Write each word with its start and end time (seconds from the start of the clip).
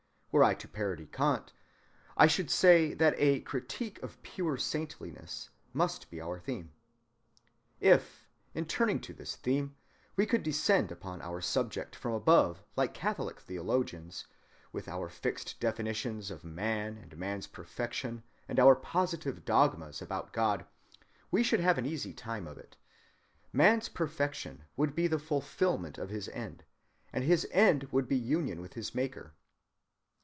Were 0.33 0.45
I 0.45 0.53
to 0.53 0.67
parody 0.69 1.07
Kant, 1.07 1.51
I 2.15 2.25
should 2.25 2.49
say 2.49 2.93
that 2.93 3.15
a 3.17 3.41
"Critique 3.41 4.01
of 4.01 4.23
pure 4.23 4.55
Saintliness" 4.57 5.49
must 5.73 6.09
be 6.09 6.21
our 6.21 6.39
theme. 6.39 6.71
If, 7.81 8.29
in 8.53 8.63
turning 8.65 9.01
to 9.01 9.13
this 9.13 9.35
theme, 9.35 9.75
we 10.15 10.25
could 10.25 10.41
descend 10.41 10.89
upon 10.89 11.21
our 11.21 11.41
subject 11.41 11.97
from 11.97 12.13
above 12.13 12.63
like 12.77 12.93
Catholic 12.93 13.41
theologians, 13.41 14.25
with 14.71 14.87
our 14.87 15.09
fixed 15.09 15.59
definitions 15.59 16.31
of 16.31 16.45
man 16.45 16.97
and 16.97 17.17
man's 17.17 17.47
perfection 17.47 18.23
and 18.47 18.57
our 18.57 18.73
positive 18.77 19.43
dogmas 19.43 20.01
about 20.01 20.31
God, 20.31 20.65
we 21.29 21.43
should 21.43 21.59
have 21.59 21.77
an 21.77 21.85
easy 21.85 22.13
time 22.13 22.47
of 22.47 22.57
it. 22.57 22.77
Man's 23.51 23.89
perfection 23.89 24.63
would 24.77 24.95
be 24.95 25.07
the 25.07 25.19
fulfillment 25.19 25.97
of 25.97 26.07
his 26.09 26.29
end; 26.29 26.63
and 27.11 27.25
his 27.25 27.45
end 27.51 27.89
would 27.91 28.07
be 28.07 28.15
union 28.15 28.61
with 28.61 28.75
his 28.75 28.95
Maker. 28.95 29.33